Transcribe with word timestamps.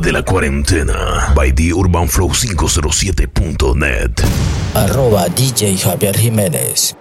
de 0.00 0.12
la 0.12 0.22
cuarentena 0.22 1.32
by 1.34 1.52
the 1.52 1.72
urbanflow507.net. 1.72 4.22
Arroba 4.74 5.28
DJ 5.28 5.76
Javier 5.76 6.16
Jiménez. 6.16 6.94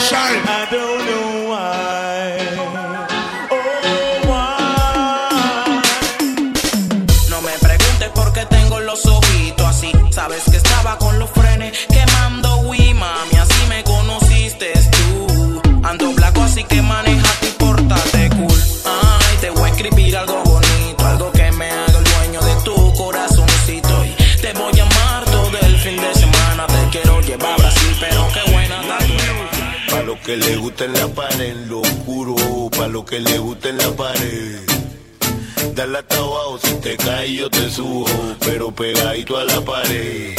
shine. 0.00 0.89
que 30.30 30.36
le 30.36 30.56
gusta 30.58 30.84
en 30.84 30.92
la 30.92 31.08
pared, 31.08 31.40
en 31.40 31.68
lo 31.68 31.80
oscuro, 31.80 32.36
pa' 32.78 32.86
lo 32.86 33.04
que 33.04 33.18
le 33.18 33.38
gusta 33.38 33.68
en 33.68 33.78
la 33.78 33.90
pared. 33.90 34.60
Dale 35.74 35.98
hasta 35.98 36.18
abajo, 36.18 36.56
si 36.62 36.74
te 36.74 36.96
caes 36.96 37.32
yo 37.32 37.50
te 37.50 37.68
subo, 37.68 38.06
pero 38.38 38.70
pegadito 38.70 39.36
a 39.36 39.44
la 39.44 39.60
pared. 39.60 40.32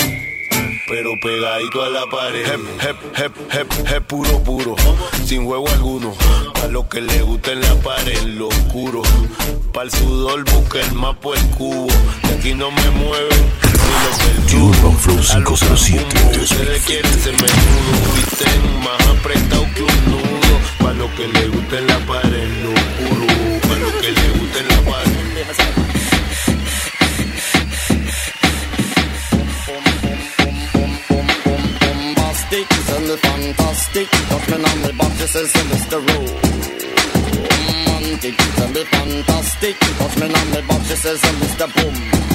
Pero 0.87 1.09
pegadito 1.21 1.83
a 1.83 1.89
la 1.89 2.05
pared. 2.09 2.45
Hep, 2.45 2.61
hep, 2.81 3.17
hep, 3.17 3.53
hep, 3.53 3.87
hep 3.89 4.07
puro, 4.07 4.41
puro, 4.41 4.75
sin 5.25 5.45
juego 5.45 5.67
alguno. 5.67 6.13
Pa' 6.53 6.67
lo 6.67 6.87
que 6.87 7.01
le 7.01 7.21
gusta 7.23 7.51
en 7.51 7.59
la 7.59 7.75
pared, 7.75 8.17
en 8.17 8.39
lo 8.39 8.47
oscuro. 8.47 9.01
Pa' 9.73 9.83
el 9.83 9.91
sudor 9.91 10.45
busca 10.53 10.79
el 10.79 10.93
mapa, 10.93 11.31
el 11.35 11.45
cubo. 11.57 11.87
De 12.29 12.35
aquí 12.35 12.53
no 12.53 12.71
me 12.71 12.89
mueven 12.91 13.70
Urban 14.53 14.97
Flow 14.99 15.17
507 15.17 16.05
más 18.83 19.07
apretado 19.07 19.67
que 19.73 19.81
un 19.81 20.05
nudo 20.05 20.59
Pa' 20.79 20.93
lo 20.93 21.13
que 21.15 21.27
le 21.27 21.47
gusta 21.47 21.77
en 21.77 21.87
la 21.87 21.99
pared, 22.05 22.47
no 22.63 22.73
Pa' 23.67 23.75
lo 23.75 23.91
que 23.99 24.11
le 24.11 24.29
gusta 24.39 24.59
en 24.59 24.67
la 24.67 24.81
pared 24.91 25.21
and 32.93 33.05
the 33.07 33.17
fantastic 33.17 34.07
Talking 34.29 34.65
on 34.65 34.81
the 34.81 34.93
boxes 34.93 35.35
is 35.35 35.55
a 35.55 35.63
mystery 35.65 36.05
Romantic 37.87 38.35
and 38.61 38.75
the 38.75 38.85
fantastic 38.85 39.79
Talking 39.79 40.35
on 40.35 40.51
the 40.51 40.61
boxes 40.67 41.05
is 41.05 41.23
a 41.23 41.31
Mr. 41.39 41.67
Boom 41.75 42.30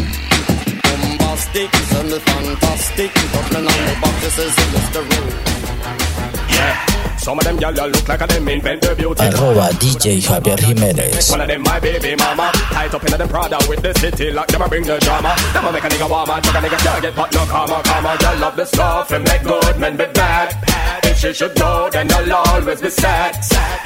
Bombastic. 1.37 1.71
Tell 1.71 2.05
me 2.05 2.19
fantastic. 2.19 3.13
Touch 3.13 3.51
me 3.53 3.57
on 3.59 3.65
the 3.65 3.97
back, 4.01 4.21
this 4.23 4.39
is 4.39 4.57
Mr. 4.73 5.01
Romantic. 5.05 6.49
Yeah. 6.49 7.17
Some 7.19 7.39
of 7.39 7.45
them 7.45 7.59
y'all 7.59 7.73
look 7.73 8.09
like 8.09 8.23
a 8.23 8.27
them 8.27 8.49
invent 8.49 8.81
the 8.81 8.95
beauty. 8.95 9.21
Arroba 9.21 9.69
DJ 9.77 10.17
Javier 10.25 10.59
Jimenez. 10.59 11.31
One 11.31 11.43
of 11.43 11.49
them 11.49 11.63
my 11.63 11.79
baby 11.79 12.17
mama. 12.17 12.51
Tied 12.73 12.95
up 12.95 13.05
in 13.05 13.19
them 13.19 13.29
Prada 13.29 13.59
with 13.69 13.83
the 13.83 13.93
city 13.99 14.31
like 14.31 14.49
them 14.49 14.67
bring 14.69 14.85
the 14.85 14.99
drama. 14.99 15.37
Them 15.53 15.73
make 15.75 15.85
a 15.85 15.89
nigga 15.89 16.09
warmer, 16.09 16.41
check 16.41 16.55
a 16.55 16.59
nigga 16.59 16.79
can't 16.79 17.03
get 17.03 17.13
hot 17.13 17.33
no 17.35 17.45
karma, 17.45 17.83
karma. 17.85 18.17
Y'all 18.23 18.39
love 18.39 18.57
the 18.57 18.65
stuff 18.65 19.11
and 19.11 19.25
make 19.25 19.43
good 19.43 19.79
men 19.79 19.97
be 19.99 20.07
bad. 20.15 20.57
If 21.05 21.19
she 21.19 21.35
should 21.35 21.55
go, 21.55 21.91
then 21.93 22.11
I'll 22.13 22.33
always 22.33 22.81
be 22.81 22.89
sad. 22.89 23.37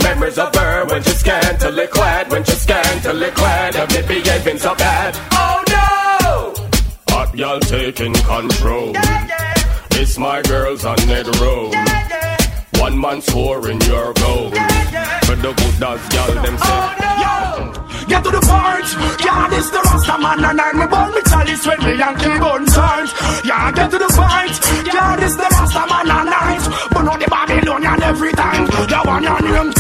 Memories 0.05 0.39
of 0.39 0.55
her 0.55 0.85
when 0.87 1.03
she's 1.03 1.19
scantily 1.19 1.87
clad, 1.89 2.31
when 2.31 2.45
she's 2.45 2.61
scantily 2.61 3.31
clad, 3.31 3.75
of 3.75 3.91
me 3.91 4.03
behaving 4.07 4.59
so 4.59 4.75
bad. 4.77 5.30
Y'all 7.33 7.61
taking 7.61 8.13
control. 8.13 8.93
It's 9.93 10.19
my 10.19 10.43
girls 10.43 10.85
on 10.85 10.97
the 10.97 11.39
road. 11.41 11.75
One 12.81 13.01
man 13.01 13.23
scoring 13.23 13.81
your 13.83 14.13
goal. 14.15 14.51
For 14.51 15.37
the 15.37 15.53
good 15.57 15.79
does, 15.79 16.01
y'all 16.13 16.35
them 16.43 16.59
say. 16.59 16.67
Oh, 16.67 17.11
Get 18.09 18.25
to 18.25 18.31
the 18.31 18.41
point, 18.43 19.23
yeah, 19.23 19.47
this 19.49 19.71
the 19.71 19.79
Rasta 19.79 20.19
man 20.19 20.45
and 20.45 20.61
I'm 20.61 20.91
born 20.91 21.15
me 21.15 21.23
chalice 21.31 21.65
when 21.65 21.79
me 21.79 22.03
and 22.03 22.19
kill 22.19 22.39
gun 22.41 22.67
signs. 22.67 23.13
Yeah, 23.45 23.71
get 23.71 23.91
to 23.93 23.99
the 23.99 24.11
point, 24.11 24.59
yeah, 24.93 25.15
this 25.15 25.37
the 25.37 25.47
Rasta 25.47 25.87
man 25.87 26.11
and 26.11 26.35
I'm 26.35 26.91
but 26.91 27.03
not 27.03 27.21
the 27.21 27.27
Babylonian 27.31 28.03
every 28.03 28.33
time. 28.33 28.67
You 28.67 29.01
want 29.07 29.23
your 29.23 29.41
name, 29.41 29.71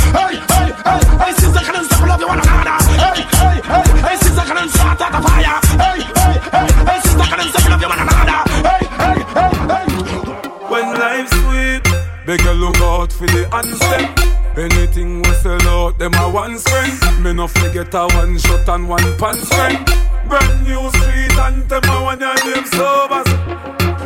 Forget 17.81 17.95
a 17.95 18.15
one 18.15 18.37
shot 18.37 18.69
and 18.69 18.89
one 18.91 19.17
pan 19.17 19.39
spend. 19.39 19.87
Brand 20.29 20.65
new 20.69 20.91
street 20.91 21.33
and 21.33 21.67
them 21.67 21.83
a 21.85 22.03
one 22.03 22.21
your 22.21 22.35
name 22.45 22.67
sobers. 22.67 23.25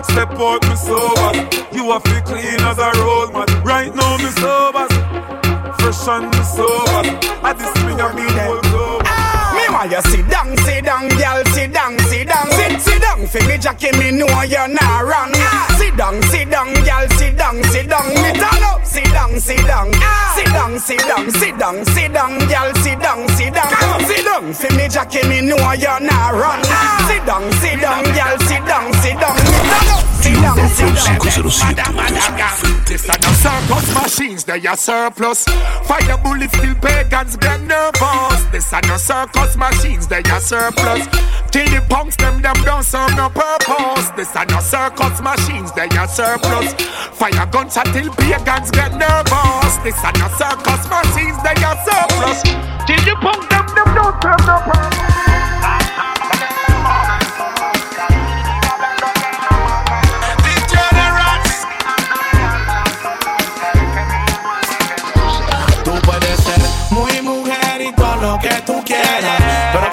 Step 0.06 0.30
out 0.38 0.62
me 0.62 0.76
sobers. 0.76 1.74
You 1.74 1.90
a 1.90 1.98
fi 1.98 2.20
clean 2.20 2.60
as 2.60 2.78
a 2.78 2.92
road 3.02 3.32
man. 3.32 3.64
Right 3.64 3.92
now 3.92 4.16
me 4.18 4.30
sobers. 4.38 4.94
Fresh 5.80 6.06
and 6.06 6.30
me 6.30 6.42
sobers. 6.54 7.18
I 7.42 7.52
this 7.58 7.74
me 7.82 7.98
a 7.98 8.06
me 8.14 8.30
whole 8.38 9.02
Me 9.58 9.66
want 9.74 9.90
you 9.90 10.02
sit 10.02 10.28
down, 10.30 10.56
sit 10.58 10.84
down, 10.84 11.08
girl, 11.08 11.44
sit 11.46 11.72
down, 11.72 11.98
sit 11.98 12.28
down, 12.28 12.50
sit, 12.52 12.80
sit 12.80 13.02
down. 13.02 13.26
For 13.26 13.42
me, 13.48 13.58
Jackie, 13.58 13.90
me 13.98 14.12
know 14.12 14.42
you're 14.42 14.68
not 14.68 15.04
wrong. 15.04 15.73
Sit 15.94 16.00
down, 16.00 16.22
sit 16.22 16.50
down, 16.50 16.75
girl, 16.75 17.09
sit 17.10 17.38
down, 17.38 17.62
sit 17.71 17.88
down. 17.88 18.09
Me 18.09 18.32
tell 18.34 18.59
you, 18.59 18.84
sit 18.84 19.05
down, 19.12 19.38
sit 19.38 19.65
down, 19.65 19.93
sit 20.34 20.47
down, 20.47 20.78
sit 20.81 20.99
down, 20.99 21.31
sit 21.31 21.56
down, 21.56 21.84
sit 21.84 22.12
down, 22.12 22.38
girl, 22.49 22.75
sit 22.82 22.99
down, 22.99 23.28
sit 23.28 23.55
down, 23.55 24.00
sit 24.03 24.25
down. 24.25 24.53
For 24.55 24.75
me, 24.75 24.88
Jackie, 24.88 25.22
me 25.28 25.41
know 25.43 25.72
you're 25.75 26.00
not 26.00 26.34
wrong. 26.34 26.65
Sit 27.06 27.25
down, 27.25 27.47
sit 27.62 27.81
down, 27.81 28.03
girl, 28.10 28.38
sit 28.41 28.66
down, 28.66 28.93
sit 28.94 29.21
down. 29.21 29.37
Me 29.38 29.55
tell 29.62 29.87
you, 29.87 30.66
sit 30.66 30.91
down, 30.97 31.50
sit 31.53 31.77
down. 31.77 32.83
This 32.94 33.10
are 33.10 33.19
the 33.19 33.32
circus 33.34 33.93
machines, 33.93 34.44
they 34.44 34.65
are 34.69 34.77
surplus. 34.77 35.43
Fire 35.82 36.17
bullets 36.23 36.55
kill 36.55 36.76
pagans, 36.76 37.37
get 37.37 37.61
nervous. 37.62 38.44
This 38.52 38.73
are 38.73 38.82
the 38.82 38.99
circus 38.99 39.56
machines, 39.56 40.06
they 40.06 40.23
are 40.31 40.38
surplus. 40.38 41.02
Till 41.50 41.67
the 41.75 41.85
punks, 41.91 42.14
them, 42.14 42.41
them 42.41 42.55
don't 42.62 42.85
serve 42.85 43.17
no 43.17 43.31
purpose. 43.31 44.11
This 44.11 44.37
are 44.37 44.46
no 44.46 44.61
circus 44.61 45.20
machines, 45.20 45.73
they 45.73 45.88
are 45.88 46.06
surplus. 46.06 46.73
Fire 47.19 47.46
guns 47.50 47.76
until 47.76 48.14
pagans 48.14 48.70
get 48.70 48.94
nervous. 48.94 49.75
This 49.82 49.99
are 49.99 50.14
no 50.14 50.31
circus 50.38 50.87
machines, 50.87 51.35
they 51.43 51.58
are 51.67 51.79
surplus. 51.82 52.43
Till 52.87 53.02
the 53.02 53.19
punks, 53.19 53.47
them, 53.50 53.67
them 53.75 53.90
don't 53.99 54.23
serve 54.23 54.47
no 54.47 54.62
purpose. 54.70 55.53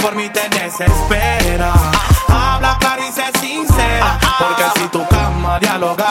Por 0.01 0.15
mí 0.15 0.29
te 0.29 0.49
desespera. 0.49 1.73
Habla 2.27 2.77
clara 2.79 3.07
y 3.07 3.11
sé 3.11 3.23
sincera, 3.39 4.17
porque 4.39 4.63
si 4.79 4.87
tu 4.87 5.07
cama 5.07 5.59
dialogara, 5.59 6.10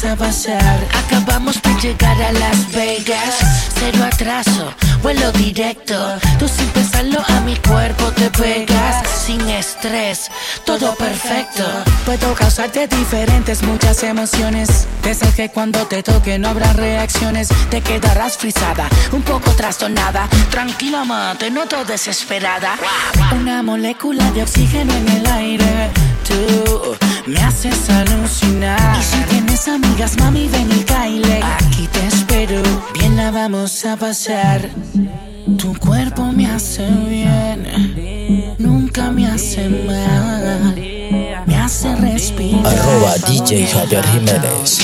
Acabamos 0.00 1.60
de 1.60 1.74
llegar 1.80 2.22
a 2.22 2.30
Las 2.30 2.70
Vegas. 2.70 3.34
Cero 3.74 4.04
atraso, 4.04 4.72
vuelo 5.02 5.32
directo. 5.32 5.96
Tú 6.38 6.46
sin 6.46 6.66
pensarlo 6.68 7.20
a 7.26 7.40
mi 7.40 7.56
cuerpo 7.56 8.04
te 8.12 8.30
pegas. 8.30 9.08
Sin 9.08 9.40
estrés, 9.48 10.30
todo 10.64 10.94
perfecto. 10.94 11.64
Puedo 12.04 12.32
causarte 12.34 12.86
diferentes, 12.86 13.64
muchas 13.64 14.04
emociones. 14.04 14.86
De 15.02 15.10
esas 15.10 15.34
que 15.34 15.48
cuando 15.48 15.84
te 15.88 16.04
toque 16.04 16.38
no 16.38 16.50
habrá 16.50 16.72
reacciones. 16.74 17.48
Te 17.68 17.80
quedarás 17.80 18.36
frisada, 18.36 18.88
un 19.10 19.22
poco 19.22 19.50
trastornada. 19.50 20.28
Tranquila, 20.48 21.02
ma, 21.02 21.34
te 21.36 21.50
noto 21.50 21.84
desesperada. 21.84 22.76
Una 23.32 23.64
molécula 23.64 24.30
de 24.30 24.44
oxígeno 24.44 24.94
en 24.94 25.08
el 25.08 25.26
aire 25.26 25.90
tú 26.28 26.96
me 27.26 27.40
haces 27.40 27.88
alucinar. 27.90 28.98
Y 28.98 29.02
si 29.02 29.18
tienes 29.30 29.68
amigas, 29.68 30.16
mami, 30.18 30.48
ven 30.48 30.70
y 30.70 30.84
caile. 30.84 31.40
Aquí 31.42 31.88
te 31.88 32.06
espero, 32.06 32.62
bien 32.94 33.16
la 33.16 33.30
vamos 33.30 33.84
a 33.84 33.96
pasar. 33.96 34.68
Tu 35.56 35.74
cuerpo 35.78 36.24
me 36.32 36.46
hace 36.46 36.86
bien, 37.08 38.56
nunca 38.58 39.10
me 39.10 39.26
hace 39.26 39.68
mal. 39.68 40.74
Me 41.46 41.56
hace 41.56 41.94
respirar. 41.96 42.66
Arroba 42.66 43.14
DJ 43.26 43.66
Javier 43.66 44.04
Jiménez. 44.06 44.78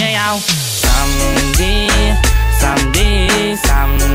Someday, 0.82 1.88
someday, 2.58 3.56
someday. 3.56 4.13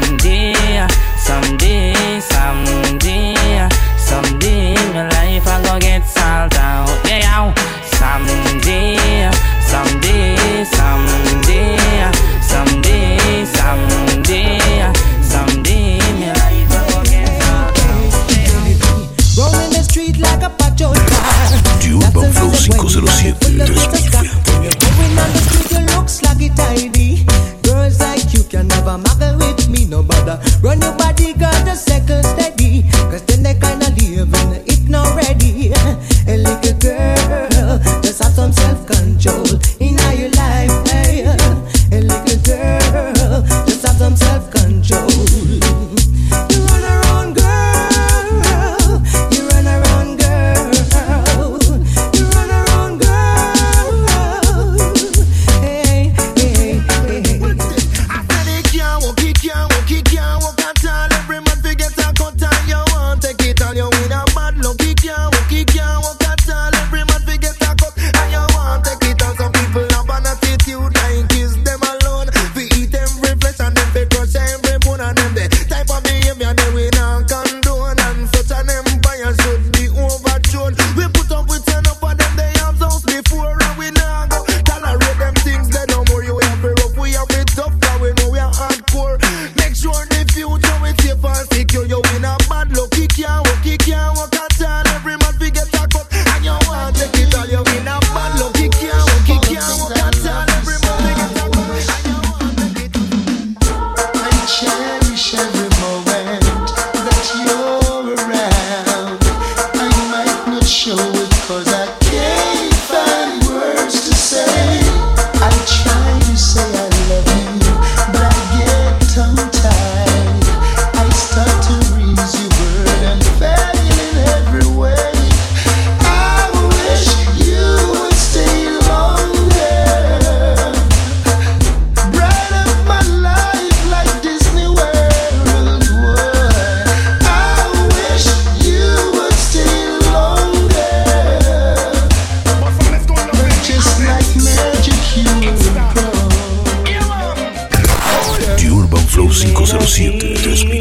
Flow 149.20 149.28
507 149.28 150.18
2000. 150.18 150.79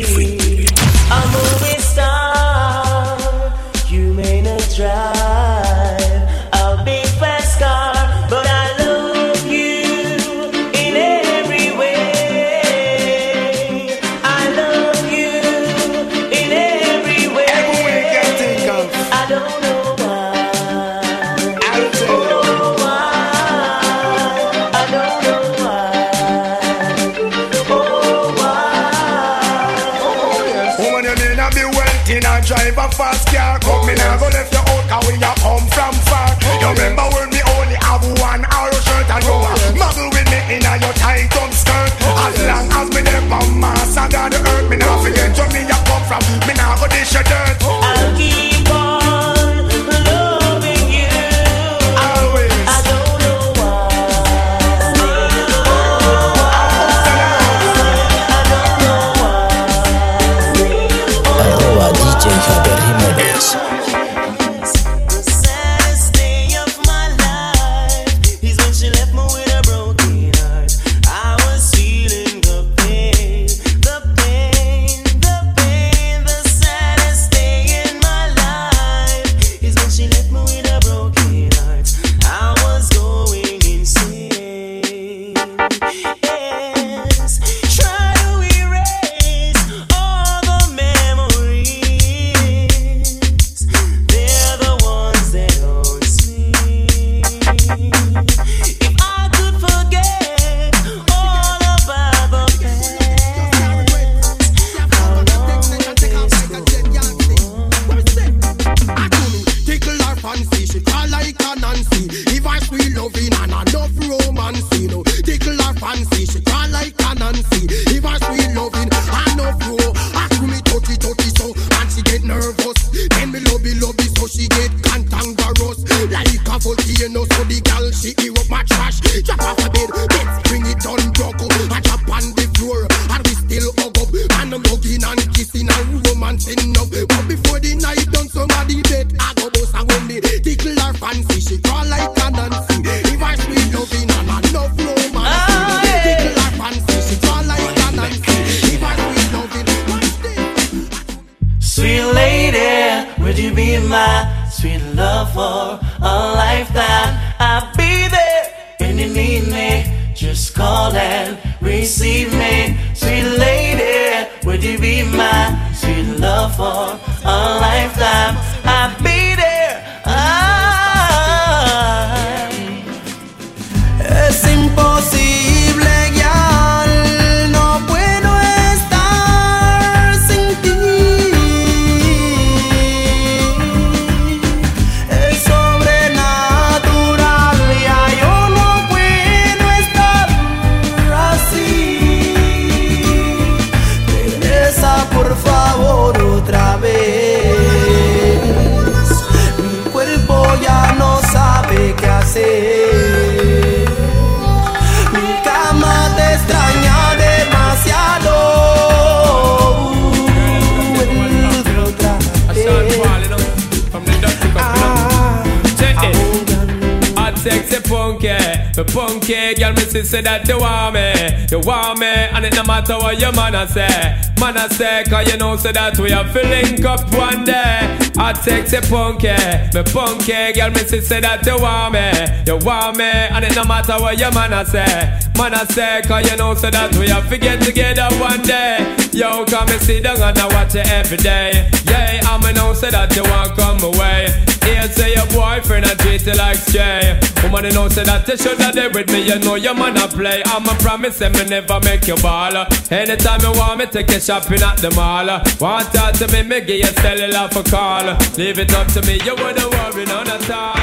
The 218.79 218.85
punky 218.85 219.55
girl, 219.59 219.73
me 219.73 219.83
see 219.83 220.05
say 220.05 220.21
that 220.23 220.47
you 220.47 220.57
want 220.57 220.95
me, 220.95 221.11
you 221.51 221.59
want 221.67 221.99
me, 221.99 222.07
and 222.07 222.47
it 222.47 222.55
no 222.55 222.63
matter 222.63 222.95
what 222.95 223.19
your 223.19 223.33
man 223.33 223.57
a 223.57 223.67
say, 223.67 223.91
man 224.39 224.57
a 224.57 224.71
say, 224.71 225.03
cause 225.11 225.27
you 225.27 225.37
know 225.37 225.57
say 225.57 225.73
that 225.73 225.99
we 225.99 226.13
are 226.13 226.23
filling 226.29 226.87
up 226.87 227.03
one 227.13 227.45
day. 227.45 227.99
Hot 228.15 228.37
sexy 228.37 228.79
punky, 228.87 229.35
me 229.75 229.83
punky 229.83 230.53
girl, 230.55 230.71
me 230.71 230.87
see 230.87 231.01
say 231.01 231.19
that 231.19 231.45
you 231.45 231.59
want 231.59 231.95
me, 231.95 232.07
you 232.47 232.57
want 232.65 232.97
me, 232.97 233.05
and 233.05 233.45
it 233.45 233.57
no 233.57 233.65
matter 233.65 233.99
what 233.99 234.17
your 234.17 234.31
man 234.31 234.53
a 234.53 234.65
say, 234.65 235.19
man 235.37 235.55
a 235.55 235.67
say, 235.73 236.01
cause 236.07 236.31
you 236.31 236.37
know 236.37 236.55
say 236.55 236.71
that 236.71 236.95
we 236.99 237.11
are 237.11 237.23
to 237.29 237.37
get 237.37 237.61
together 237.61 238.07
one 238.21 238.43
day. 238.43 238.98
Yo, 239.19 239.45
come 239.47 239.69
and 239.69 239.83
sit 239.83 240.05
down 240.05 240.23
and 240.23 240.39
I 240.39 240.47
watch 240.55 240.77
it 240.77 240.89
every 240.93 241.17
day. 241.17 241.69
Yeah, 241.91 242.21
I'm 242.31 242.41
a 242.45 242.53
know 242.53 242.73
say 242.73 242.91
that 242.91 243.11
you 243.17 243.27
want 243.27 243.51
come 243.59 243.83
away. 243.83 244.31
Here 244.63 244.87
say 244.87 245.11
your 245.13 245.27
boyfriend 245.35 245.87
a 245.91 245.97
treat 245.99 246.25
you 246.25 246.35
like 246.35 246.55
stray. 246.55 247.19
Woman, 247.43 247.65
you 247.65 247.73
know 247.73 247.89
say 247.89 248.05
that 248.05 248.29
you 248.29 248.37
should 248.37 248.61
have 248.63 248.77
there 248.77 248.91
with 248.95 249.11
me. 249.11 249.27
You 249.27 249.41
know 249.41 249.57
your 249.57 249.75
man 249.75 249.97
a 249.99 250.07
play. 250.07 250.41
I'm 250.47 250.63
a 250.71 250.75
promise 250.79 251.17
say 251.17 251.31
me 251.31 251.43
never 251.51 251.81
make 251.83 252.07
you 252.07 252.15
ball. 252.23 252.63
Anytime 252.95 253.43
you 253.43 253.51
want 253.59 253.81
me, 253.81 253.87
take 253.87 254.09
you 254.15 254.21
shopping 254.21 254.63
at 254.63 254.79
the 254.79 254.95
mall. 254.95 255.27
Want 255.59 255.91
talk 255.91 256.15
to 256.23 256.31
me, 256.31 256.47
me 256.47 256.61
give 256.61 256.79
you 256.79 256.93
cellular 257.03 257.51
for 257.51 257.67
call. 257.67 258.07
Leave 258.39 258.63
it 258.63 258.71
up 258.71 258.87
to 258.95 259.03
me, 259.03 259.19
you 259.27 259.35
wouldn't 259.35 259.67
worry 259.67 260.07
none 260.07 260.31
at 260.31 260.47
all. 260.47 260.79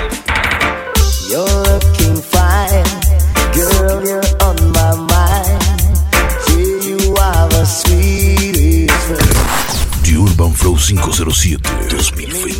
You're 1.31 1.47
looking 1.71 2.19
fine, 2.19 2.83
girl. 3.55 4.03
You're 4.03 4.27
on 4.43 4.59
my 4.75 4.91
mind. 5.07 5.64
The 10.03 10.13
Urban 10.21 10.53
Flow 10.53 10.75
507 10.75 11.61
2020. 11.89 12.55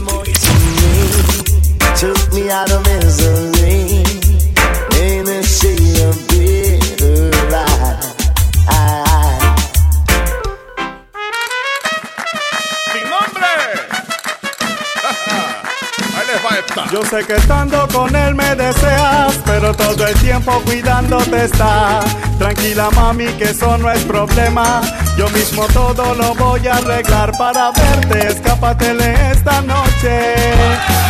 Esta. 16.59 16.85
Yo 16.91 17.03
sé 17.05 17.25
que 17.25 17.35
estando 17.35 17.87
con 17.93 18.15
él 18.15 18.35
me 18.35 18.55
deseas, 18.55 19.39
pero 19.45 19.73
todo 19.73 20.07
el 20.07 20.15
tiempo 20.19 20.61
cuidándote 20.65 21.45
está. 21.45 21.99
Tranquila 22.37 22.89
mami, 22.91 23.27
que 23.37 23.45
eso 23.45 23.77
no 23.77 23.91
es 23.91 24.03
problema. 24.03 24.81
Yo 25.17 25.29
mismo 25.29 25.65
todo 25.67 26.13
lo 26.15 26.35
voy 26.35 26.67
a 26.67 26.75
arreglar 26.75 27.31
para 27.37 27.71
verte. 27.71 28.27
Escápatele 28.27 29.31
esta 29.31 29.61
noche. 29.61 30.35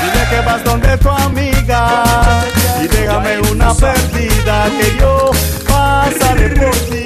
Dile 0.02 0.30
que 0.30 0.40
vas 0.46 0.64
donde 0.64 0.98
tu 0.98 1.10
amiga. 1.10 2.04
Y 2.84 2.88
déjame 2.88 3.40
una 3.52 3.74
perdida 3.74 4.66
que 4.80 4.98
yo 5.00 5.32
pasaré 5.68 6.50
por 6.50 6.76
ti. 6.90 7.06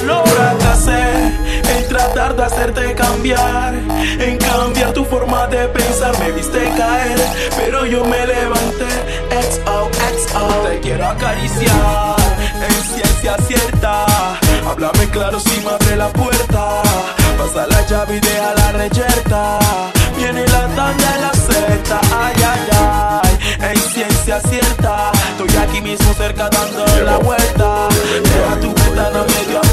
Fracasé 0.00 1.49
en 1.76 1.88
tratar 1.88 2.36
de 2.36 2.44
hacerte 2.44 2.94
cambiar, 2.94 3.74
en 3.74 4.36
cambiar 4.38 4.92
tu 4.92 5.04
forma 5.04 5.46
de 5.46 5.68
pensar. 5.68 6.18
Me 6.18 6.32
viste 6.32 6.60
caer, 6.76 7.18
pero 7.56 7.86
yo 7.86 8.04
me 8.04 8.26
levanté. 8.26 8.88
XOXO, 9.30 10.46
te 10.68 10.80
quiero 10.80 11.06
acariciar 11.06 12.16
en 12.68 12.82
ciencia 12.94 13.36
cierta. 13.46 14.04
Háblame 14.68 15.08
claro 15.10 15.40
si 15.40 15.60
me 15.60 15.70
abre 15.70 15.96
la 15.96 16.08
puerta. 16.08 16.82
Pasa 17.38 17.66
la 17.66 17.86
llave 17.86 18.16
y 18.16 18.20
deja 18.20 18.54
la 18.54 18.72
reyerta. 18.72 19.58
Viene 20.16 20.46
la 20.46 20.66
tanda 20.76 21.12
de 21.12 21.20
la 21.20 21.32
Z, 21.32 22.00
ay, 22.12 22.34
ay, 22.52 22.68
ay. 22.72 23.38
En 23.70 23.76
ciencia 23.76 24.40
cierta, 24.40 25.12
estoy 25.30 25.56
aquí 25.56 25.80
mismo 25.80 26.12
cerca 26.14 26.48
dando 26.50 26.84
la 27.04 27.16
vuelta. 27.18 27.88
Deja 28.22 28.60
tu 28.60 28.74
ventana 28.74 29.24
medio 29.24 29.69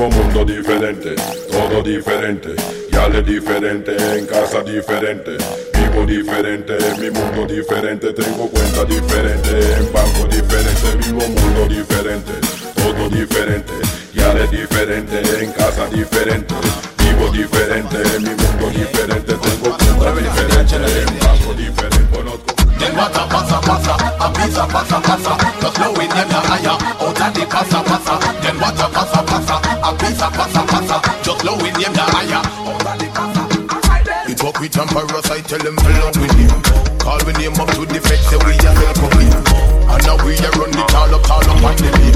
Un 0.00 0.08
mundo 0.08 0.46
diferente, 0.46 1.14
todo 1.50 1.82
diferente, 1.82 2.54
ya 2.90 3.06
le 3.10 3.22
diferente, 3.22 3.94
en 4.16 4.24
casa 4.24 4.62
diferente, 4.62 5.36
vivo 5.74 6.06
diferente, 6.06 6.78
mi 6.98 7.10
mundo 7.10 7.44
diferente, 7.44 8.10
tengo 8.14 8.48
cuenta 8.48 8.86
diferente, 8.86 9.50
en 9.76 9.92
banco 9.92 10.24
diferente, 10.24 10.96
vivo 11.04 11.22
un 11.22 11.34
mundo 11.34 11.66
diferente, 11.68 12.32
todo 12.76 13.10
diferente, 13.10 13.74
ya 14.14 14.32
le 14.32 14.48
diferente, 14.48 15.20
en 15.44 15.52
casa 15.52 15.86
diferente, 15.90 16.54
vivo 16.96 17.28
diferente, 17.30 17.98
mi 18.20 18.30
mundo 18.30 18.70
diferente, 18.70 19.34
tengo 19.34 19.76
cuenta 19.76 20.14
diferente, 20.14 20.76
en 20.76 21.18
banco 21.18 21.52
diferente, 21.52 22.16
conozco. 22.16 22.49
Then 22.80 22.96
what 22.96 23.12
a 23.12 23.28
passa 23.28 23.60
passa, 23.60 23.92
a 23.92 24.26
pizza 24.32 24.64
passa 24.64 24.98
passa, 25.04 25.36
just 25.60 25.76
blowing 25.76 26.08
them 26.08 26.28
the 26.32 26.40
higher, 26.48 26.76
out 26.80 27.20
of 27.20 27.34
the 27.36 27.44
passa. 27.44 27.80
Then 28.40 28.56
what 28.56 28.80
a 28.80 28.88
passa 28.88 29.20
passa, 29.20 29.56
a 29.84 29.90
pizza 30.00 30.26
passa 30.32 30.62
passa, 30.64 30.96
just 31.22 31.40
blowing 31.44 31.76
them 31.76 31.92
the 31.92 32.04
higher, 32.08 32.40
out 32.40 32.86
of 32.88 32.96
the 32.96 33.06
passa. 33.12 33.42
It 34.30 34.42
up 34.42 34.58
with 34.60 34.78
Emperor, 34.78 35.20
I 35.28 35.40
tell 35.44 35.60
him 35.60 35.76
fellow 35.76 36.08
with 36.16 36.32
him. 36.40 36.52
Call 36.98 37.20
with 37.26 37.36
him 37.36 37.52
up 37.60 37.68
to 37.76 37.84
the 37.84 38.00
feds, 38.00 38.24
say 38.32 38.40
we 38.48 38.56
are 38.56 38.72
help 38.72 39.12
him. 39.12 39.28
And 39.90 40.00
now 40.06 40.16
we 40.24 40.32
are 40.40 40.54
run 40.56 40.70
the 40.72 40.84
tall 40.88 41.14
up, 41.14 41.22
tall 41.28 41.50
up 41.50 41.60
on 41.60 41.76
the 41.76 41.90
beam. 42.00 42.09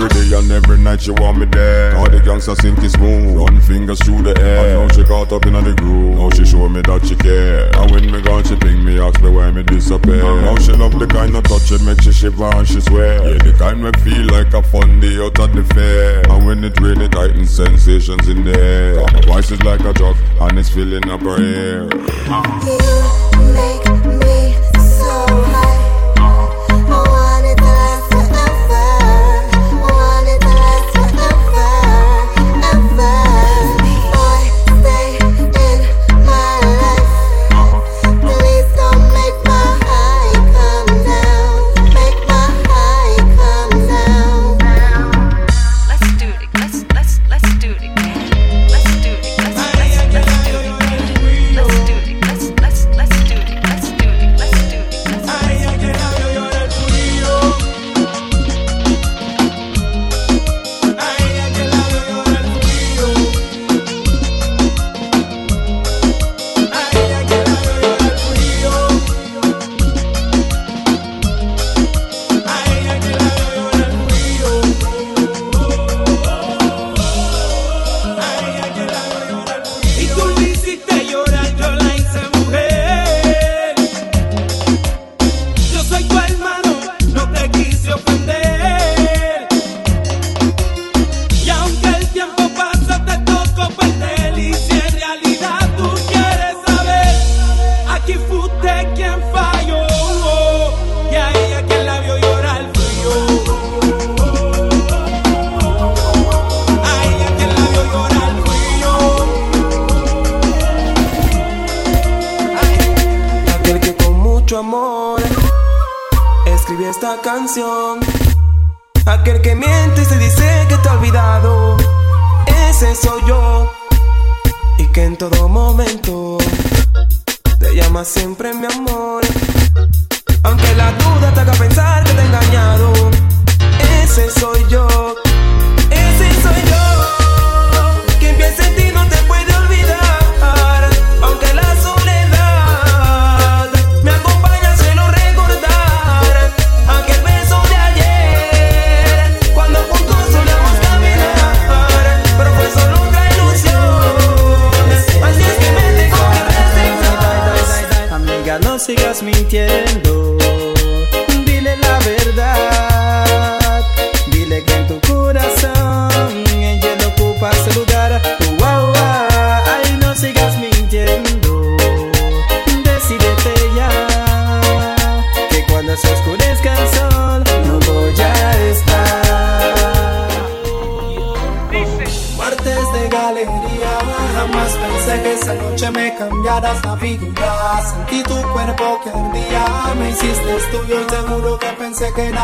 Every 0.00 0.30
day 0.30 0.38
and 0.38 0.50
every 0.50 0.78
night 0.78 1.02
she 1.02 1.10
want 1.10 1.36
me 1.36 1.44
there. 1.44 1.94
All 1.94 2.08
the 2.08 2.20
gangsters 2.20 2.58
think 2.62 2.78
it's 2.78 2.94
smooth. 2.94 3.36
Run 3.36 3.60
fingers 3.60 4.00
through 4.00 4.22
the 4.22 4.32
air. 4.40 4.80
And 4.80 4.88
now 4.88 4.96
she 4.96 5.04
caught 5.04 5.30
up 5.30 5.44
in 5.44 5.52
the 5.52 5.74
groove. 5.74 6.16
Now 6.16 6.30
she 6.30 6.46
show 6.46 6.70
me 6.70 6.80
that 6.80 7.04
she 7.04 7.14
care. 7.16 7.68
And 7.76 7.90
when 7.90 8.10
me 8.10 8.22
gone, 8.22 8.42
she 8.44 8.56
ping 8.56 8.82
me, 8.82 8.98
ask 8.98 9.20
me 9.20 9.28
why 9.28 9.50
me 9.50 9.62
disappear. 9.62 10.24
Now 10.40 10.56
she 10.56 10.72
love 10.72 10.98
the 10.98 11.06
kind 11.06 11.36
of 11.36 11.44
touch 11.44 11.70
it 11.70 11.82
make 11.82 12.00
she 12.00 12.12
shiver 12.12 12.48
and 12.48 12.66
she 12.66 12.80
swear. 12.80 13.28
Yeah, 13.28 13.44
the 13.44 13.52
kind 13.58 13.84
me 13.84 13.92
feel 14.00 14.24
like 14.32 14.54
a 14.54 14.62
fun 14.62 15.00
day 15.00 15.20
out 15.20 15.38
at 15.38 15.52
the 15.52 15.64
fair. 15.74 16.24
And 16.32 16.46
when 16.46 16.64
it 16.64 16.80
rain, 16.80 17.02
it 17.02 17.12
heightens 17.12 17.50
sensations 17.50 18.26
in 18.26 18.44
the 18.44 18.56
air. 18.58 19.04
My 19.12 19.20
voice 19.28 19.50
is 19.50 19.62
like 19.64 19.80
a 19.80 19.92
drug 19.92 20.16
and 20.40 20.58
it's 20.58 20.70
filling 20.70 21.10
up 21.10 21.20
her 21.20 21.36
ear. 21.38 21.84
Let's 21.84 22.64
do 22.64 24.49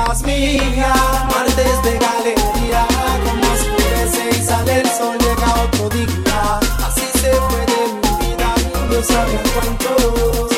pensé 0.05 0.25
que 0.25 0.41
eras 0.43 0.71
mía. 0.77 0.93
Martes 1.31 1.83
de 1.83 1.99
galería, 1.99 2.87
como 3.25 3.53
oscurece 3.53 4.31
y 4.31 4.45
sale 4.45 4.81
el 4.81 4.89
sol, 4.89 5.17
llega 5.19 5.55
otro 5.65 5.89
día. 5.91 6.61
Así 6.87 7.07
se 7.21 7.33
fue 7.33 7.63
de 7.71 7.81
mi 8.03 8.27
vida, 8.27 8.55
no 8.91 9.03
sabía 9.03 9.43
cuánto. 9.55 10.49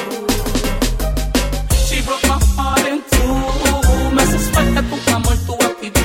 She 1.87 2.03
broke 2.03 2.27
my 2.27 2.39
heart 2.57 2.89
in. 2.89 3.03
Me 4.15 4.23
hace 4.23 4.39
falta 4.39 4.83
tu 4.83 5.15
amor, 5.15 5.37
tu 5.47 5.55
actitud. 5.55 6.03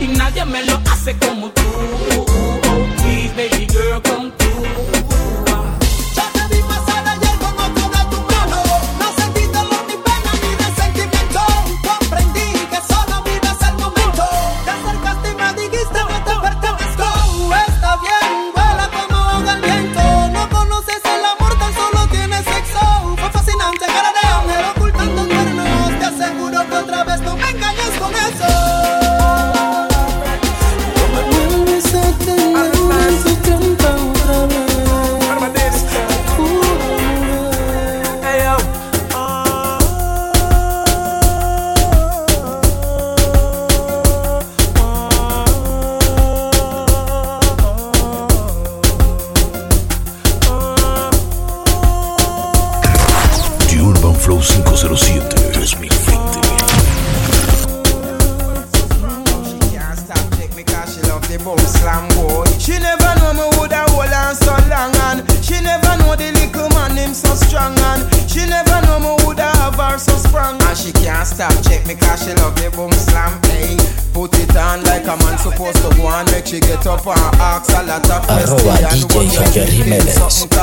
Y 0.00 0.06
nadie 0.08 0.44
me 0.44 0.62
lo 0.64 0.85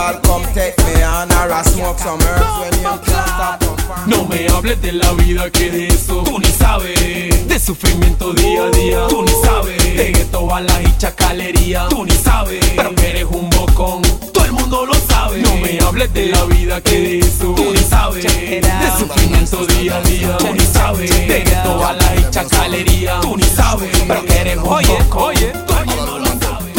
Called 0.03 0.23
come 0.23 0.43
take 0.53 0.77
me 0.79 1.01
on. 1.01 1.31
Or 1.31 1.49
I 1.49 1.61
smoke 1.61 1.97
some 1.97 2.19
herbs 2.19 2.59
when 2.59 2.73
you 2.83 2.93
can't 3.07 3.27
stop. 3.35 3.63
No 4.05 4.25
me 4.25 4.47
hables 4.49 4.81
de 4.81 4.91
la 4.91 5.13
vida 5.13 5.49
que 5.49 5.71
de 5.71 5.87
eso 5.87 6.23
tú 6.23 6.39
ni 6.39 6.47
sabes. 6.47 7.47
De 7.47 7.57
sufrimiento 7.57 8.33
día 8.33 8.63
a 8.63 8.69
día 8.71 9.07
tú 9.07 9.21
ni 9.21 9.31
sabes. 9.45 9.81
De 9.81 10.11
gueto 10.11 10.45
balas 10.45 10.81
y 10.83 10.97
chacalería 10.97 11.87
tú 11.87 12.03
ni 12.03 12.11
sabes. 12.11 12.59
Pero 12.75 12.93
que 12.95 13.09
eres 13.11 13.27
un 13.31 13.49
bocón 13.49 14.01
todo 14.33 14.43
el 14.43 14.51
mundo 14.51 14.85
lo 14.85 14.93
sabe. 14.93 15.41
No 15.41 15.55
me 15.55 15.79
hables 15.79 16.13
de 16.13 16.25
la 16.25 16.43
vida 16.45 16.81
que 16.81 16.99
de 16.99 17.19
eso 17.19 17.53
tú 17.55 17.71
ni 17.71 17.77
sabes. 17.77 18.25
De 18.25 18.91
sufrimiento 18.99 19.65
día 19.67 19.99
a 19.99 20.01
día 20.01 20.37
tú 20.37 20.53
ni 20.53 20.65
sabes. 20.65 21.09
De 21.11 21.43
gueto 21.45 21.77
balas 21.77 22.11
y 22.19 22.29
chacalería 22.29 23.21
tú 23.21 23.37
ni 23.37 23.43
sabes. 23.43 23.89
Pero 24.05 24.25
que 24.25 24.37
eres 24.37 24.57
un 24.57 24.63
bocón 24.63 25.23
oye, 25.23 25.53
todo 25.65 25.79
el 25.79 25.85
mundo 25.85 26.19
lo 26.19 26.25
sabe. 26.25 26.73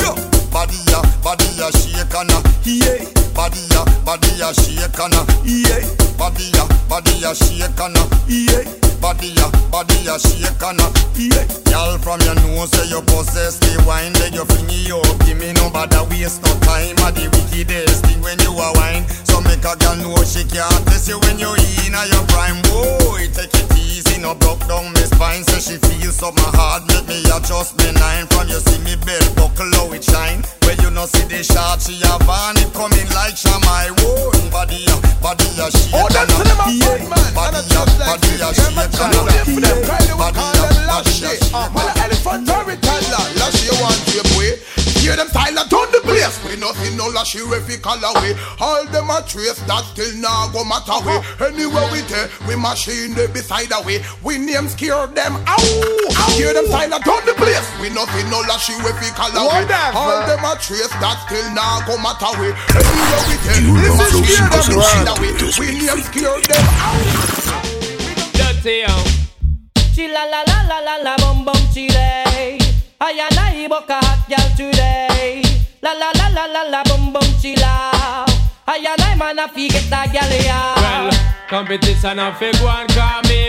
Body 0.50 0.76
ya, 0.86 1.00
body 1.22 1.46
ya 1.56 1.70
shake 1.70 2.14
and 2.14 2.53
yeah. 2.64 3.04
Body 3.34 3.60
ya, 3.70 3.84
body 4.04 4.30
ya 4.38 4.52
shake 4.52 4.98
and 5.00 5.14
yeah. 5.44 5.82
Body 6.16 6.50
ya, 6.54 6.64
body 6.88 7.12
ya 7.20 7.32
shake 7.34 7.80
and 7.80 7.98
yeah. 8.28 8.64
Body 9.00 9.28
ya, 9.36 9.50
body 9.70 9.94
ya 10.04 10.16
shake 10.18 10.62
and 10.62 10.80
yeah. 11.18 11.44
Girl 11.68 11.98
from 11.98 12.20
your 12.22 12.34
nose 12.36 12.70
say 12.70 12.88
you 12.88 13.02
possess 13.02 13.58
the 13.58 13.82
wine, 13.86 14.12
then 14.14 14.32
you 14.32 14.44
fling 14.44 14.70
it 14.70 14.92
up. 14.92 15.26
Give 15.26 15.36
me 15.38 15.52
no 15.54 15.68
bother 15.70 16.04
waste 16.08 16.42
no 16.42 16.52
time. 16.62 16.96
A 17.02 17.10
the 17.12 17.26
wickedest 17.34 18.06
thing 18.06 18.22
when 18.22 18.38
you 18.40 18.52
a 18.54 18.72
wine. 18.78 19.04
So 19.26 19.40
make 19.42 19.64
a 19.66 19.74
girl 19.76 19.96
know 19.96 20.22
she 20.24 20.44
can't 20.46 20.86
test 20.86 21.08
you 21.08 21.18
when 21.26 21.38
you 21.38 21.52
in 21.84 21.92
your 21.92 22.24
prime. 22.30 22.62
Boy, 22.70 23.26
take 23.34 23.50
it 23.52 23.73
easy, 23.94 24.18
no 24.20 24.34
broke 24.34 24.60
down 24.66 24.90
me 24.92 25.02
spine. 25.06 25.42
Say 25.44 25.60
she 25.62 25.76
feels 25.78 26.16
something 26.18 26.50
hard, 26.58 26.82
make 26.90 27.06
me 27.06 27.22
adjust 27.30 27.78
me 27.78 27.92
nine. 27.94 28.26
From 28.34 28.48
you 28.48 28.58
see 28.58 28.78
me 28.82 28.96
belt 29.06 29.30
buckle 29.38 29.70
how 29.78 29.92
it 29.94 30.02
shine. 30.04 30.42
When 30.66 30.76
you 30.82 30.90
no 30.90 31.06
see 31.06 31.24
the 31.30 31.42
shot, 31.46 31.80
she 31.82 31.94
have 32.02 32.26
on 32.28 32.58
it 32.58 32.70
coming 32.74 33.06
like 33.14 33.38
Shamai. 33.38 33.94
Whoa, 34.02 34.30
body 34.50 34.82
ya, 34.88 34.96
body 35.22 35.46
ya 35.54 35.70
shake 35.70 35.94
Oh, 35.94 36.08
that's 36.10 36.26
to 36.34 36.42
them 36.42 36.58
a 36.58 36.66
a 36.66 36.72
yeah. 36.74 36.98
bad 36.98 37.02
man. 37.06 37.30
Body 37.34 37.60
a 37.60 37.62
ya, 37.70 37.82
body 38.02 38.32
ya 38.42 38.48
Them 38.50 38.78
a 38.78 38.82
shake 38.82 38.92
try 38.98 39.06
and 39.06 39.14
a 39.14 39.18
to 39.18 39.22
live 39.30 39.46
for 39.46 39.60
them. 39.62 39.76
yeah. 39.78 39.88
Kylie, 39.88 40.14
we 40.14 40.18
Body 40.18 40.42
ya, 40.42 40.50
them 40.50 40.74
body 40.74 40.86
lash 40.90 41.22
ya 41.22 41.30
shit. 41.30 41.54
Uh, 41.54 41.68
Well, 41.74 41.90
elephant 42.02 42.48
and 42.50 43.04
la 43.14 43.20
lash 43.38 43.60
you 43.62 43.74
want 43.78 44.00
to 44.10 44.18
boy. 44.34 44.50
Hear 45.04 45.20
them 45.20 45.28
style 45.28 45.52
and 45.52 45.68
turn 45.68 45.84
the 45.92 46.00
place. 46.00 46.32
We 46.48 46.56
nothing 46.56 46.96
no 46.96 47.12
lash 47.12 47.36
you 47.36 47.44
if 47.52 47.68
we 47.68 47.76
call 47.76 48.00
away. 48.00 48.32
All 48.56 48.88
them 48.88 49.12
a 49.12 49.20
trace 49.20 49.60
that 49.68 49.84
still 49.92 50.16
now 50.16 50.48
go 50.48 50.64
matter 50.64 50.96
way. 51.04 51.20
Anywhere 51.44 51.84
we 51.92 52.00
take, 52.08 52.32
we 52.48 52.56
machine 52.56 53.12
they 53.12 53.28
beside 53.28 53.68
away. 53.76 54.00
We 54.24 54.40
name 54.40 54.64
scare 54.72 55.04
them. 55.12 55.36
Ow! 55.44 55.60
Ow! 55.60 56.32
Hear 56.40 56.56
them 56.56 56.64
style 56.72 56.88
and 56.88 57.04
turn 57.04 57.20
the 57.28 57.36
place. 57.36 57.68
We 57.84 57.92
nothing 57.92 58.32
no 58.32 58.40
lash 58.48 58.72
you 58.72 58.80
if 58.80 58.96
we 58.96 59.12
call 59.12 59.28
away. 59.28 59.68
All 59.92 60.24
them 60.24 60.40
a 60.40 60.56
trace 60.56 60.88
that 61.04 61.20
still 61.28 61.52
now 61.52 61.84
go 61.84 62.00
matter 62.00 62.32
way. 62.40 62.56
Anywhere 62.72 63.24
we 63.28 63.36
take, 63.44 63.60
we 63.60 63.84
know 63.84 64.00
flow 64.08 64.24
scare 64.24 64.48
them 64.48 64.64
beside 64.72 65.04
away. 65.12 65.36
desde 65.36 65.60
We 65.60 65.66
name 65.84 66.00
scare 66.00 66.40
them. 66.48 66.64
Dirty, 68.32 68.88
yo. 68.88 68.96
She 69.92 70.08
la 70.08 70.24
la 70.32 70.48
la 70.48 70.64
la 70.64 70.78
la 70.80 70.96
la 71.04 71.14
bum 71.20 71.44
bum 71.44 71.60
chile. 71.76 72.63
I 73.06 73.10
and 73.10 73.38
I 73.38 73.68
book 73.68 73.90
a 73.90 74.00
hot 74.00 74.24
girl 74.30 74.48
today. 74.56 75.42
La 75.82 75.92
la 75.92 76.10
la 76.16 76.28
la 76.28 76.46
la 76.46 76.62
la 76.62 76.82
bum 76.84 77.12
bum 77.12 77.22
chila. 77.36 78.24
I 78.66 78.78
and 78.80 79.02
I 79.02 79.14
man 79.14 79.38
a 79.38 79.46
fi 79.46 79.68
get 79.68 79.90
that 79.90 80.08
girl 80.08 80.32
Well, 80.80 81.12
competition 81.46 82.18
a 82.18 82.32
fig 82.32 82.56
one 82.64 82.88
call 82.96 83.20
me 83.28 83.43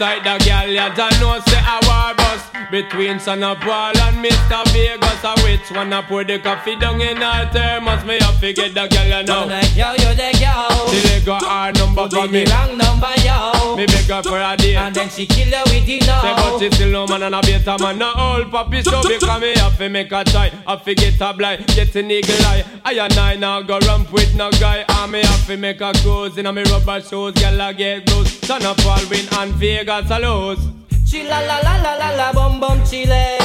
outside 0.00 0.24
the 0.24 0.44
gal, 0.44 0.68
ya 0.68 0.94
don't 0.94 1.20
know 1.20 1.40
say 1.46 1.58
a 1.58 1.78
war 1.86 2.14
bus 2.14 2.48
between 2.70 3.18
Son 3.18 3.42
of 3.42 3.58
Paul 3.60 3.96
and 3.96 4.24
Mr. 4.24 4.64
Vegas. 4.72 5.24
A 5.24 5.34
which 5.42 5.70
one 5.72 5.92
I 5.92 6.02
pour 6.02 6.24
the 6.24 6.38
coffee 6.38 6.76
down 6.76 7.00
in 7.00 7.16
her 7.16 7.50
thermos? 7.50 8.04
Me 8.04 8.18
have 8.20 8.40
to 8.40 8.52
get 8.52 8.74
the 8.74 8.86
gal 8.86 9.20
you 9.20 9.26
know. 9.26 9.42
I'm 9.42 9.48
like, 9.48 9.74
yo, 9.74 9.90
yo, 9.92 10.14
the 10.14 10.30
yo. 10.38 10.86
She 10.90 11.02
let 11.08 11.24
go 11.24 11.34
her 11.34 11.72
number 11.72 12.08
for 12.08 12.28
me. 12.28 12.44
the 12.44 12.50
wrong 12.50 12.78
number, 12.78 13.12
yo. 13.24 13.76
Me 13.76 13.86
beg 13.86 14.06
her 14.06 14.22
for 14.22 14.38
a 14.38 14.56
date. 14.56 14.76
And 14.76 14.94
then 14.94 15.08
she 15.08 15.26
kill 15.26 15.50
her 15.50 15.64
with 15.66 15.86
the 15.86 15.98
no. 16.00 16.20
Say 16.20 16.34
but 16.34 16.58
she 16.58 16.70
still 16.70 16.90
no 16.90 17.06
man 17.06 17.22
and 17.22 17.34
a 17.34 17.40
better 17.40 17.76
man 17.82 17.98
No 17.98 18.12
old 18.16 18.50
papi 18.50 18.82
show 18.84 19.02
because 19.02 19.40
me 19.40 19.54
have 19.56 19.76
to 19.78 19.88
make 19.88 20.12
a 20.12 20.24
try 20.24 20.48
Have 20.66 20.84
to 20.84 20.94
get 20.94 21.20
a 21.20 21.32
blind, 21.32 21.66
get 21.68 21.94
an 21.96 22.10
eagle 22.10 22.34
eye 22.46 22.64
I 22.84 22.92
and 22.94 23.12
I 23.14 23.36
now 23.36 23.62
go 23.62 23.78
ramp 23.80 24.12
with 24.12 24.34
no 24.34 24.50
guy 24.52 24.84
And 24.88 25.12
me 25.12 25.22
have 25.22 25.46
to 25.46 25.56
make 25.56 25.80
a 25.80 25.92
cruise 26.02 26.36
in 26.38 26.46
a 26.46 26.52
me 26.52 26.62
rubber 26.64 27.00
shoes 27.00 27.34
Girl 27.34 27.60
I 27.60 27.72
get 27.72 28.06
blues 28.06 28.30
Son 28.46 28.64
of 28.64 28.76
Paul 28.78 29.00
win 29.10 29.26
and 29.34 29.52
Vegas 29.54 29.87
a 29.88 30.18
lose 30.18 30.60
Chilla 31.06 31.40
la 31.40 31.62
la 31.62 31.78
la 31.78 31.96
la 31.96 32.10
la 32.14 32.32
bum 32.32 32.60
bum 32.60 32.84
chile. 32.84 33.38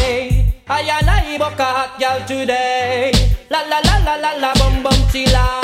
I 0.68 0.82
and 0.82 1.10
I 1.10 1.38
book 1.38 1.58
a 1.58 1.64
hot 1.64 1.98
girl 1.98 2.20
today. 2.28 3.12
La 3.50 3.62
la 3.62 3.80
la 3.80 3.98
la 4.04 4.16
la 4.18 4.32
la 4.38 4.54
bum 4.56 4.84
bum 4.84 5.00
chilla. 5.10 5.63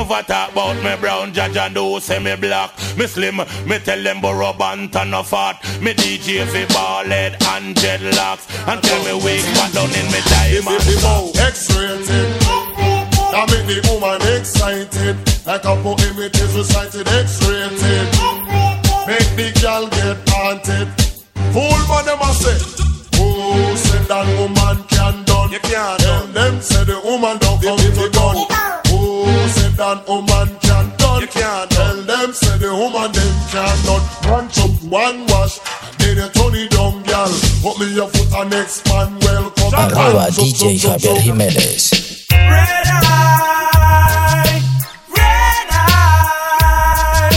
Never 0.00 0.22
talk 0.22 0.52
about 0.52 0.82
me 0.82 0.96
brown, 0.96 1.34
judge 1.34 1.58
and 1.58 1.74
do 1.74 2.00
say 2.00 2.18
me 2.18 2.34
black. 2.34 2.72
Me 2.96 3.06
slim, 3.06 3.36
me 3.36 3.78
tell 3.80 4.02
them 4.02 4.22
borrow 4.22 4.54
band 4.54 4.96
and 4.96 5.10
no 5.10 5.22
fat. 5.22 5.60
Me 5.82 5.92
DJ 5.92 6.46
fi 6.46 6.64
ball 6.72 7.04
head 7.04 7.36
and 7.52 7.76
dreadlocks. 7.76 8.48
And 8.66 8.82
tell 8.82 9.04
me 9.04 9.12
weak, 9.22 9.44
but 9.52 9.70
down 9.74 9.92
in 9.92 10.08
me 10.08 10.20
diamond. 10.24 10.80
X-rated. 11.36 12.32
That 13.28 13.44
make 13.52 13.66
the 13.68 13.84
woman 13.92 14.24
excited. 14.40 15.20
Like 15.46 15.68
a 15.68 15.76
poem 15.84 16.16
it 16.16 16.34
is 16.34 16.56
recited. 16.56 17.06
X-rated. 17.06 18.08
Make 19.04 19.30
the 19.36 19.52
girl 19.60 19.84
get 19.92 20.16
haunted. 20.32 20.88
Fool 21.52 21.76
man 21.92 22.06
them 22.08 22.24
a 22.24 22.32
say. 22.32 22.56
Who 23.20 23.76
said 23.76 24.08
that 24.08 24.24
woman 24.40 24.82
can 24.88 25.24
done? 25.24 25.52
You 25.52 25.60
can't 25.60 26.00
Tell 26.00 26.26
them 26.28 26.62
say 26.62 26.84
the 26.84 26.98
woman 27.04 27.36
don't 27.36 27.60
come 27.60 27.76
to 27.76 28.08
done. 28.08 28.49
Who 30.06 30.12
oh 30.12 30.20
woman 30.20 30.58
can 30.60 30.96
done? 30.96 31.20
You 31.20 31.26
can't 31.28 31.70
Tell 31.70 32.02
them 32.02 32.32
say 32.32 32.58
the 32.58 32.74
woman 32.74 33.12
them 33.12 33.34
can 33.50 33.76
done. 33.84 34.02
One 34.30 34.48
chop, 34.48 34.70
one 34.84 35.26
wash. 35.26 35.58
Then 35.98 36.16
you 36.16 36.28
turn 36.30 36.54
it 36.54 36.70
down, 36.70 37.02
girl. 37.02 37.28
Put 37.62 37.78
me 37.80 37.94
your 37.94 38.08
foot 38.08 38.32
on 38.34 38.48
next 38.50 38.86
man. 38.88 39.18
Welcome. 39.20 39.74
Arroba 39.74 40.30
DJ 40.32 40.78
Javier 40.78 41.16
Jiménez. 41.20 42.26
Red 42.30 42.86
eye, 42.86 44.62
red 45.16 45.68
eye, 45.70 47.30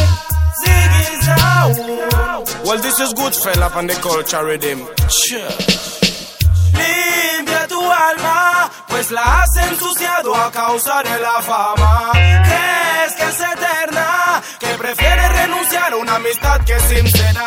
Ziggy 0.63 1.05
Zaw. 1.25 2.65
Well, 2.65 2.79
this 2.81 2.99
is 2.99 3.13
good 3.13 3.35
fella 3.35 3.69
on 3.75 3.87
the 3.87 3.93
culture 3.95 4.45
rhythm. 4.45 4.87
Sure. 5.09 6.02
Pues 9.03 9.11
la 9.11 9.41
has 9.41 9.69
ensuciado 9.69 10.33
a 10.33 10.49
causa 10.49 11.03
de 11.03 11.19
la 11.19 11.41
fama. 11.41 12.11
Crees 12.13 13.13
que 13.17 13.23
es 13.23 13.39
eterna, 13.41 14.41
que 14.59 14.67
prefieres 14.77 15.29
renunciar 15.41 15.91
a 15.91 15.95
una 15.97 16.15
amistad 16.15 16.61
que 16.63 16.73
es 16.73 16.83
sincera. 16.83 17.45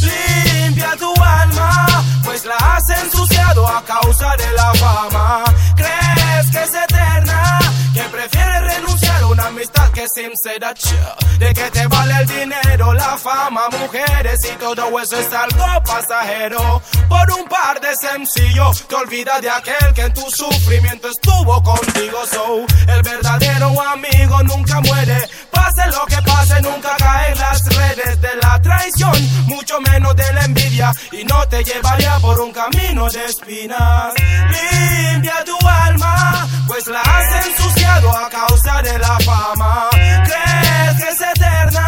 Limpia 0.00 0.96
tu 0.98 1.12
alma, 1.22 1.86
pues 2.24 2.46
la 2.46 2.56
has 2.56 2.88
ensuciado 3.02 3.68
a 3.68 3.84
causa 3.84 4.34
de 4.38 4.50
la 4.52 4.72
fama. 4.74 5.44
Crees 5.76 6.50
que 6.52 6.62
es 6.62 6.70
eterna, 6.70 6.87
amistad 9.46 9.90
que 9.92 10.06
sincera. 10.14 10.74
De 11.38 11.54
que 11.54 11.70
te 11.70 11.86
vale 11.86 12.14
el 12.20 12.26
dinero, 12.26 12.92
la 12.92 13.16
fama, 13.16 13.68
mujeres 13.70 14.38
y 14.52 14.56
todo 14.56 15.00
eso 15.00 15.16
es 15.16 15.32
algo 15.32 15.82
pasajero. 15.84 16.82
Por 17.08 17.32
un 17.32 17.48
par 17.48 17.80
de 17.80 17.94
sencillos, 18.00 18.86
te 18.88 18.94
olvidas 18.94 19.40
de 19.40 19.50
aquel 19.50 19.94
que 19.94 20.02
en 20.02 20.14
tu 20.14 20.28
sufrimiento 20.30 21.08
estuvo 21.08 21.62
contigo. 21.62 22.18
So, 22.30 22.66
el 22.88 23.02
verdadero 23.02 23.80
amigo 23.80 24.42
nunca 24.42 24.80
muere. 24.80 25.28
Pase 25.50 25.90
lo 25.90 26.04
que 26.06 26.22
pase, 26.22 26.60
nunca 26.60 26.96
cae 26.98 27.34
las 27.36 27.64
redes 27.64 28.20
de 28.20 28.36
la 28.42 28.60
traición, 28.60 29.46
mucho 29.46 29.80
menos 29.80 30.14
de 30.16 30.32
la 30.32 30.44
envidia. 30.44 30.92
Y 31.12 31.24
no 31.24 31.46
te 31.48 31.62
llevaría 31.64 32.18
por 32.18 32.40
un 32.40 32.52
camino 32.52 33.08
de 33.08 33.24
espinas. 33.24 34.12
Limpia 34.50 35.44
tu 35.44 35.56
alma, 35.66 36.48
pues 36.66 36.86
la 36.88 37.00
has 37.00 37.46
ensuciado 37.46 38.16
a 38.16 38.28
causa 38.28 38.82
de 38.82 38.98
la 38.98 39.18
fama. 39.28 39.88
Crees 40.28 40.94
que 41.00 41.08
es 41.14 41.20
eterna, 41.20 41.86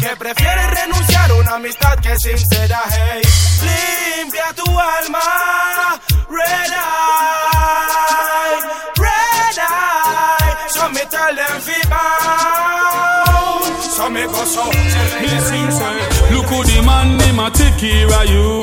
que 0.00 0.10
prefieres 0.16 0.68
renunciar 0.80 1.30
a 1.30 1.34
una 1.34 1.52
amistad 1.54 1.94
que 2.00 2.12
es 2.12 2.22
sincera. 2.22 2.80
Hey, 2.90 3.22
limpia 3.66 4.48
tu 4.54 4.66
alma, 4.96 5.26
red 6.28 6.72
eye, 6.72 8.58
red 8.96 9.58
eye. 9.58 10.54
So 10.74 10.88
me 10.94 11.02
tell 11.14 11.34
them 11.40 11.60
bound, 11.92 13.74
so 13.96 14.04
me 14.10 14.24
go 14.26 14.44
so. 14.44 14.64
Look 16.30 16.46
who 16.46 16.62
the 16.64 16.82
man 16.82 17.18
him 17.20 17.38
a 17.40 17.50
take 17.50 17.76
care 17.78 18.06
of 18.06 18.26
you. 18.30 18.62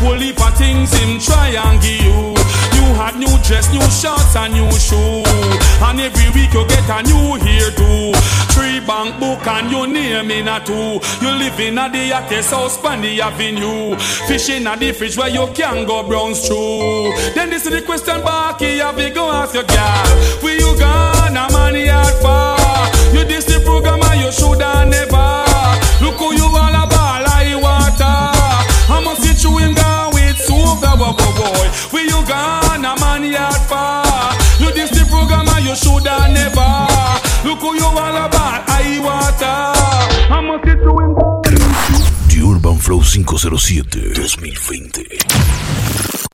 Whole 0.00 0.18
heap 0.18 0.40
of 0.40 0.54
things 0.56 0.92
him 0.92 1.18
try 1.20 1.48
and 1.64 1.80
give 1.80 2.02
you. 2.04 2.34
New 2.74 2.94
hat, 2.98 3.14
new 3.16 3.38
dress, 3.46 3.70
new 3.72 3.86
shorts 3.90 4.36
and 4.36 4.54
new 4.54 4.70
shoe. 4.78 5.21
Every 6.02 6.30
week 6.34 6.52
you 6.52 6.66
get 6.66 6.90
a 6.90 7.00
new 7.06 7.38
hairdo. 7.38 8.12
Three 8.50 8.80
bank 8.80 9.20
book 9.20 9.46
and 9.46 9.70
your 9.70 9.86
name 9.86 10.32
in 10.32 10.48
a 10.48 10.58
two. 10.58 10.98
You 11.22 11.30
live 11.30 11.60
in 11.60 11.78
a 11.78 11.88
the 11.88 12.10
hottest 12.10 12.50
house 12.50 12.84
on 12.84 13.02
the 13.02 13.20
avenue. 13.20 13.96
Fishing 14.26 14.66
at 14.66 14.80
the 14.80 14.90
fridge 14.90 15.16
where 15.16 15.28
you 15.28 15.46
can 15.54 15.86
go 15.86 16.02
browns 16.02 16.44
through. 16.44 17.12
Then 17.34 17.50
this 17.50 17.66
is 17.66 17.72
the 17.72 17.82
question 17.82 18.20
back 18.22 18.58
here. 18.58 18.82
Have 18.82 18.98
you 18.98 19.14
go 19.14 19.30
ask 19.30 19.54
your 19.54 19.62
girl. 19.62 20.06
Where 20.42 20.58
you 20.58 20.76
gonna 20.76 21.46
money 21.52 21.88
out 21.88 22.10
for? 22.18 22.58
You 23.16 23.24
this 23.24 23.44
the 23.44 23.60
program 23.64 24.02
and 24.02 24.20
you 24.22 24.32
shoulda 24.32 24.84
never. 24.84 25.46
Look 26.02 26.18
who 26.18 26.34
you 26.34 26.50
all 26.50 26.82
about 26.82 27.22
like 27.30 27.54
water. 27.62 28.18
I 28.90 29.00
must 29.04 29.22
see 29.22 29.38
chewing 29.38 29.74
gum 29.74 30.10
with 30.14 30.36
soup, 30.36 30.82
the 30.82 30.98
boy, 30.98 31.14
boy. 31.14 31.68
Where 31.94 32.04
you 32.04 32.26
gonna 32.26 32.98
man 32.98 33.22
yard 33.22 33.54
for? 33.70 34.01
You 35.72 35.76
shoulda 35.76 36.28
never. 36.32 36.86
Look 37.44 37.60
who 37.60 37.74
you 37.74 37.84
all 37.84 38.16
about 38.26 38.64
I 38.68 38.98
water. 39.00 39.72
I 40.32 40.40
must 40.40 40.64
see 40.64 40.74
chewing 40.74 41.14
gum. 41.14 41.42
The 42.28 42.38
Urban 42.56 42.78
Flow 42.78 43.00
507 43.00 44.14
2020. 44.14 46.31